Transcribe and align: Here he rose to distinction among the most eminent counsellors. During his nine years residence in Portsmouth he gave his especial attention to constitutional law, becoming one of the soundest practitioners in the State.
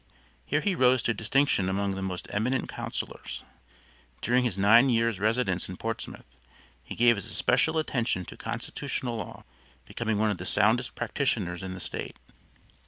Here 0.43 0.61
he 0.61 0.73
rose 0.73 1.03
to 1.03 1.13
distinction 1.13 1.69
among 1.69 1.93
the 1.93 2.01
most 2.01 2.27
eminent 2.31 2.67
counsellors. 2.67 3.43
During 4.19 4.43
his 4.45 4.57
nine 4.57 4.89
years 4.89 5.19
residence 5.19 5.69
in 5.69 5.77
Portsmouth 5.77 6.25
he 6.81 6.95
gave 6.95 7.17
his 7.17 7.27
especial 7.27 7.77
attention 7.77 8.25
to 8.25 8.35
constitutional 8.35 9.17
law, 9.17 9.43
becoming 9.85 10.17
one 10.17 10.31
of 10.31 10.37
the 10.37 10.45
soundest 10.47 10.95
practitioners 10.95 11.61
in 11.61 11.75
the 11.75 11.79
State. 11.79 12.17